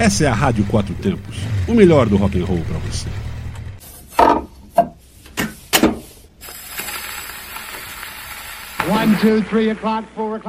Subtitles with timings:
[0.00, 1.36] Essa é a Rádio Quatro Tempos,
[1.68, 3.06] o melhor do rock and roll para você.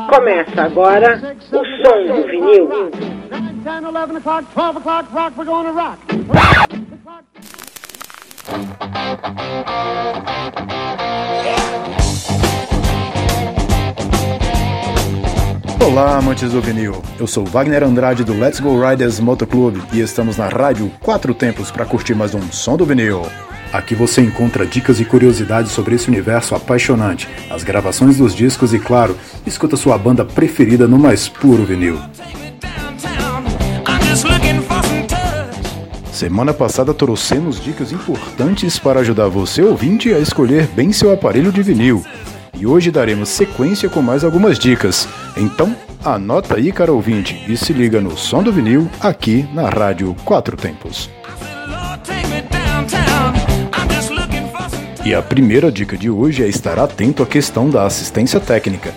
[0.07, 1.63] Começa agora o som
[2.07, 2.69] do vinil.
[6.29, 6.81] Rock.
[15.83, 17.01] Olá, amantes do vinil.
[17.19, 21.71] Eu sou Wagner Andrade do Let's Go Riders Motoclube e estamos na rádio Quatro Tempos
[21.71, 23.25] para curtir mais um som do vinil.
[23.73, 28.79] Aqui você encontra dicas e curiosidades sobre esse universo apaixonante, as gravações dos discos e,
[28.79, 31.99] claro, escuta sua banda preferida no mais puro vinil.
[36.11, 41.63] Semana passada trouxemos dicas importantes para ajudar você ouvinte a escolher bem seu aparelho de
[41.63, 42.05] vinil
[42.53, 45.07] e hoje daremos sequência com mais algumas dicas.
[45.35, 50.15] Então, anota aí, cara ouvinte, e se liga no som do vinil aqui na Rádio
[50.25, 51.09] Quatro Tempos.
[55.03, 58.93] E a primeira dica de hoje é estar atento à questão da assistência técnica.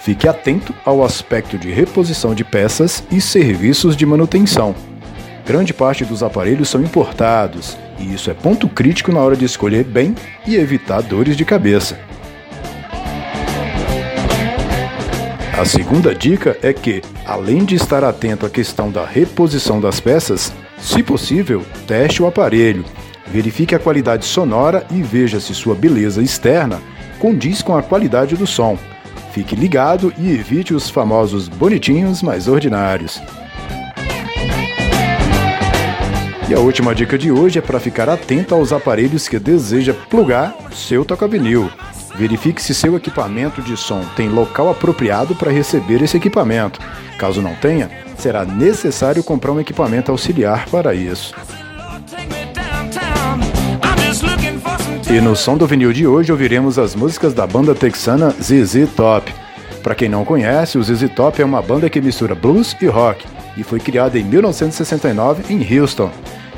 [0.00, 4.74] Fique atento ao aspecto de reposição de peças e serviços de manutenção.
[5.46, 9.84] Grande parte dos aparelhos são importados, e isso é ponto crítico na hora de escolher
[9.84, 10.14] bem
[10.46, 11.98] e evitar dores de cabeça.
[15.56, 20.52] A segunda dica é que, além de estar atento à questão da reposição das peças,
[20.80, 22.84] se possível, teste o aparelho,
[23.28, 26.82] verifique a qualidade sonora e veja se sua beleza externa
[27.20, 28.76] condiz com a qualidade do som.
[29.32, 33.22] Fique ligado e evite os famosos bonitinhos mais ordinários.
[36.48, 40.52] E a última dica de hoje é para ficar atento aos aparelhos que deseja plugar
[40.72, 41.70] seu toca-vinil.
[42.16, 46.78] Verifique se seu equipamento de som tem local apropriado para receber esse equipamento.
[47.18, 51.34] Caso não tenha, será necessário comprar um equipamento auxiliar para isso.
[55.10, 59.32] E no som do vinil de hoje ouviremos as músicas da banda texana ZZ Top.
[59.82, 63.24] Para quem não conhece, o ZZ Top é uma banda que mistura blues e rock
[63.56, 66.10] e foi criada em 1969 em Houston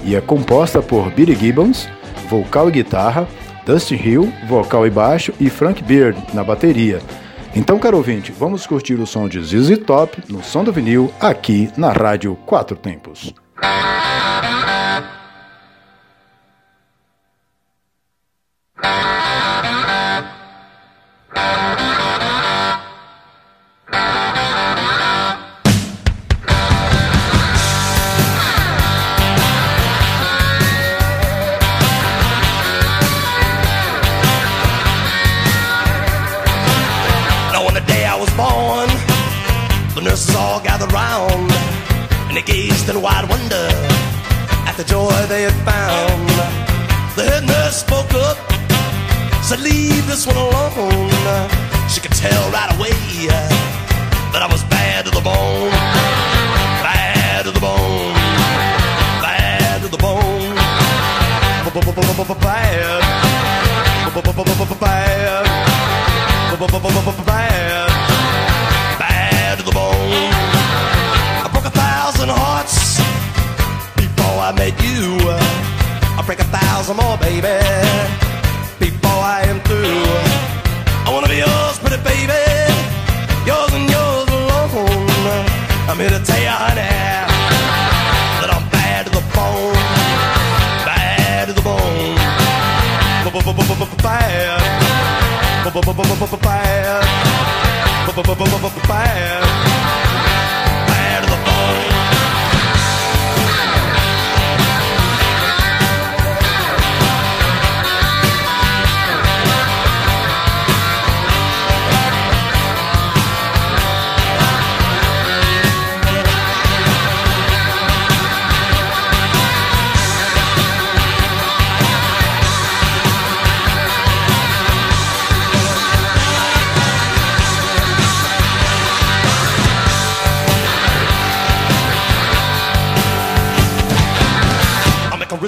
[0.05, 1.89] e é composta por Billy Gibbons,
[2.29, 3.27] vocal e guitarra,
[3.67, 7.01] Dustin Hill, vocal e baixo, e Frank Beard, na bateria.
[7.55, 11.69] Então, caro ouvinte, vamos curtir o som de ZZ Top no som do vinil aqui
[11.77, 13.35] na Rádio Quatro Tempos.
[66.59, 67.26] bubble, bubble, bubble, bubble.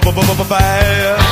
[0.00, 1.23] fire.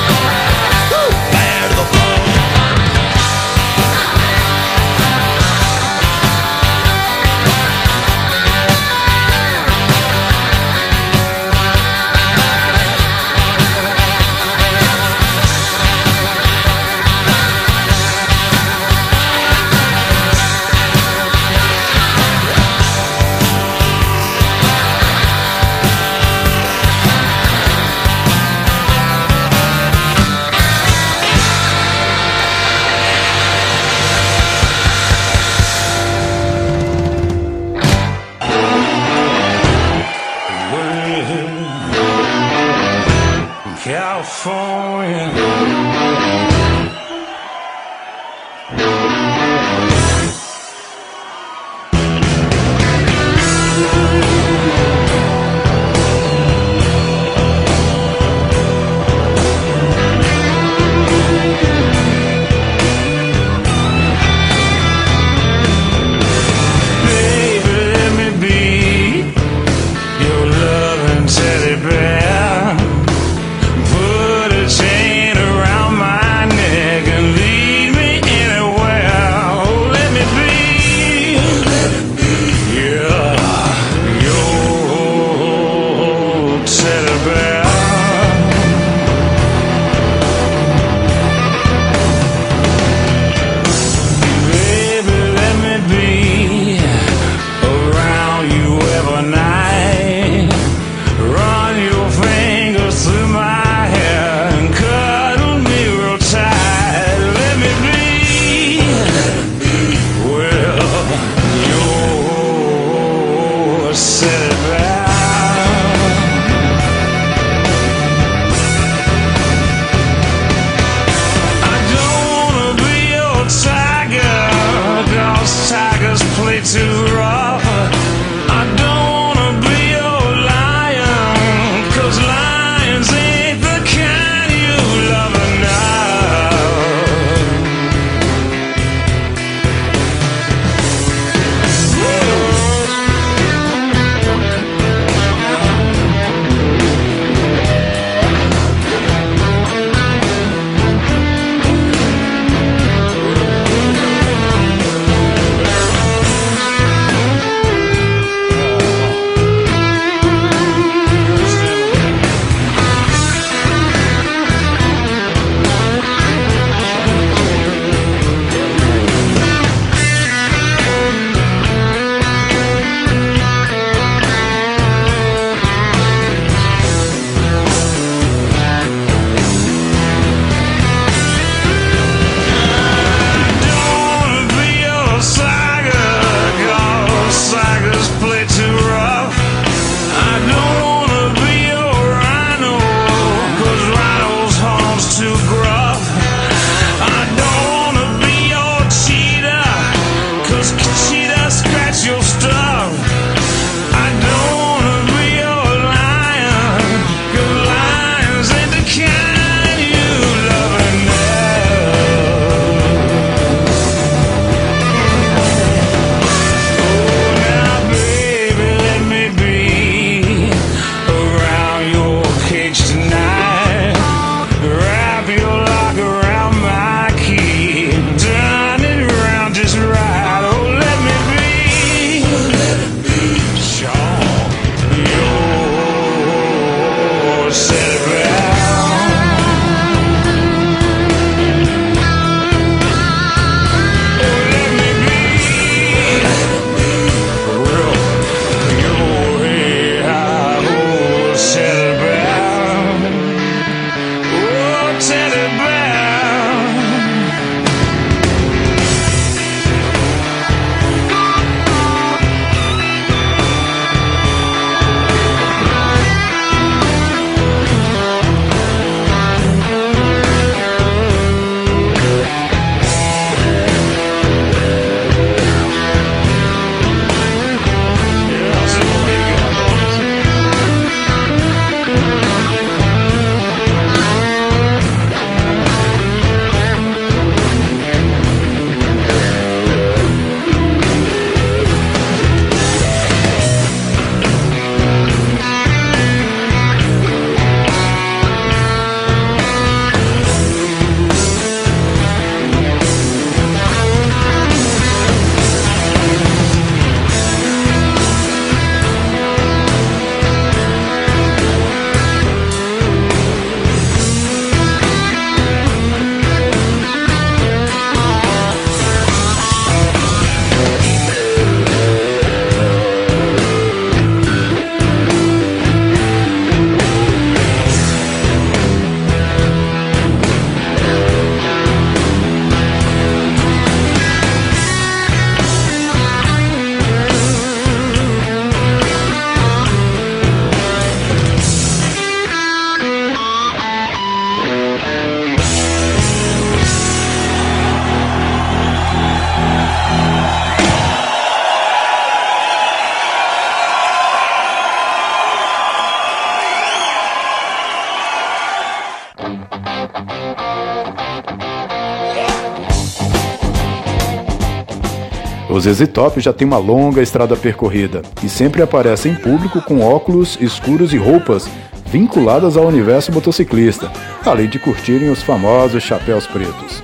[365.62, 369.80] Os ZZ Top já têm uma longa estrada percorrida e sempre aparecem em público com
[369.80, 371.48] óculos escuros e roupas
[371.86, 373.88] vinculadas ao universo motociclista,
[374.26, 376.82] além de curtirem os famosos chapéus pretos.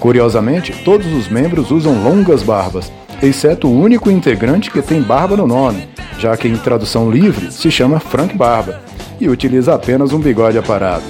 [0.00, 2.90] Curiosamente, todos os membros usam longas barbas,
[3.22, 7.70] exceto o único integrante que tem barba no nome, já que em tradução livre se
[7.70, 8.82] chama Frank Barba
[9.20, 11.04] e utiliza apenas um bigode aparado.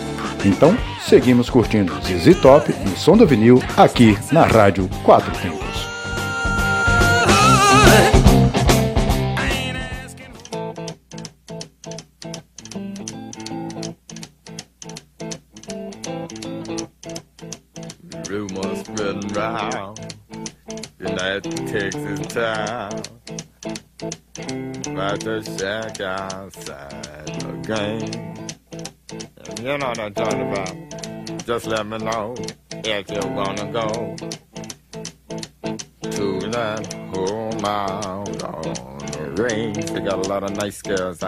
[0.44, 5.85] Então, seguimos curtindo ZZ Top no som do vinil aqui na Rádio Quatro Tempos.
[18.28, 20.14] Rumors spreading round
[20.98, 23.02] United Texas town
[24.86, 28.10] about to shack outside the.
[29.58, 31.46] You know what I'm talking about.
[31.46, 32.34] Just let me know
[32.84, 34.16] if you wanna go
[36.10, 37.35] to that home
[37.66, 39.86] out on the range.
[39.90, 41.22] They got a lot of nice girls.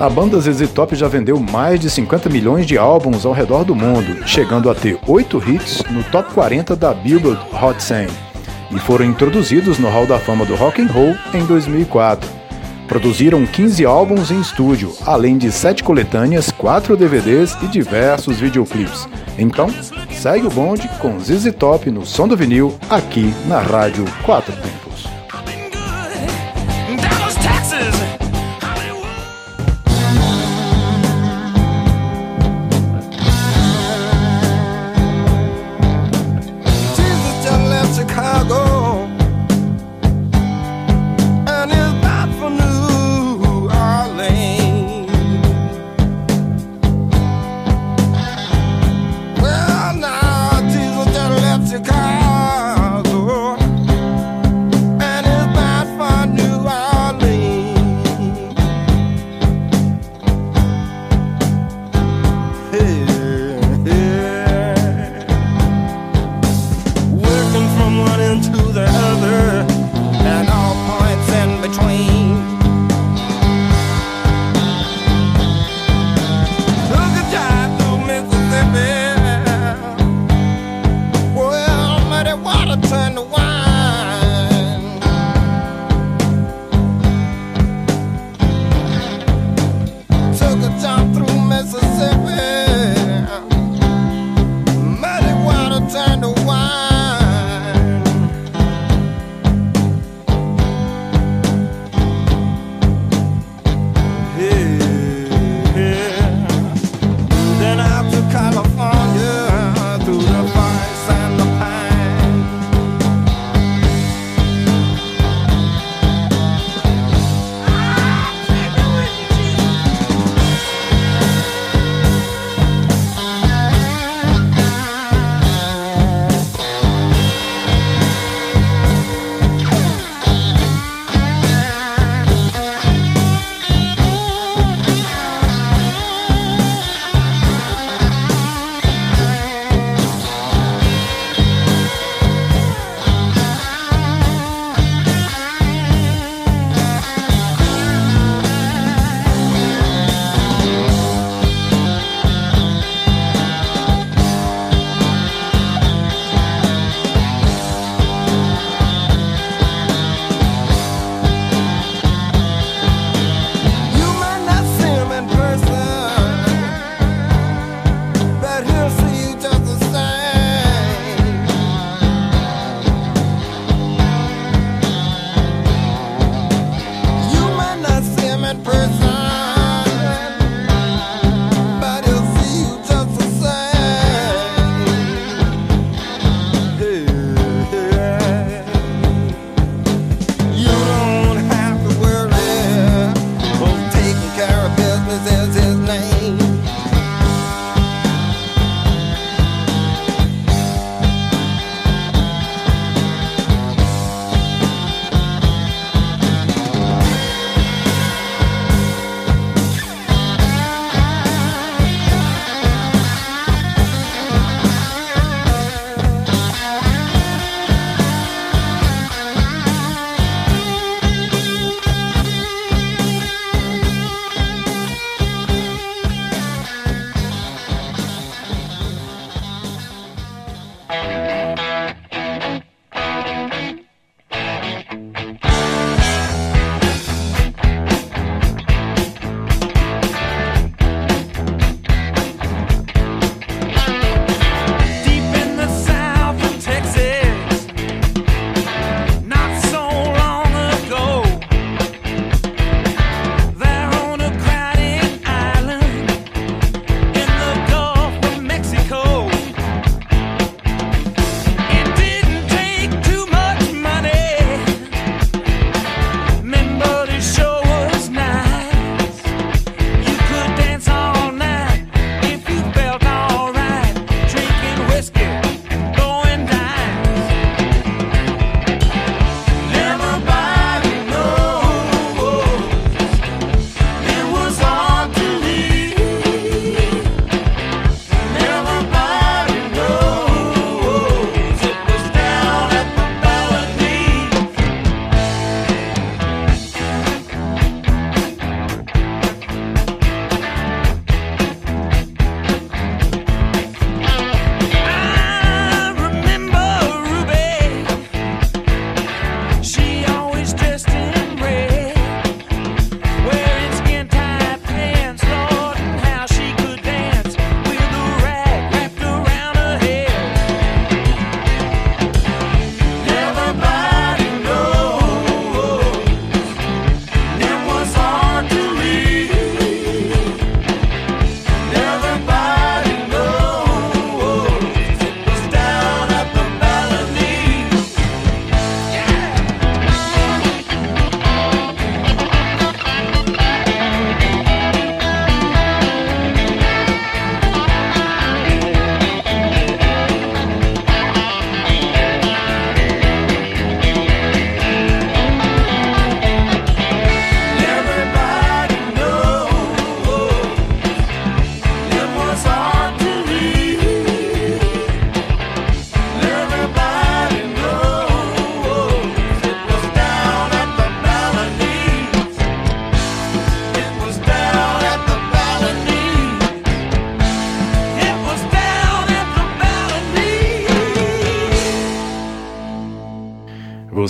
[0.00, 3.74] A banda ZZ Top já vendeu mais de 50 milhões de álbuns ao redor do
[3.74, 8.06] mundo, chegando a ter 8 hits no top 40 da Billboard Hot 100,
[8.70, 12.30] e foram introduzidos no Hall da Fama do Rock and Roll em 2004.
[12.86, 19.08] Produziram 15 álbuns em estúdio, além de 7 coletâneas, 4 DVDs e diversos videoclipes.
[19.36, 19.68] Então,
[20.12, 24.87] segue o bonde com ZZ Top no som do vinil, aqui na Rádio 4 Tempos.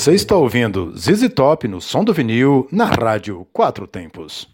[0.08, 4.48] Você está ouvindo ZZ Top no som do vinil na rádio Quatro Tempos.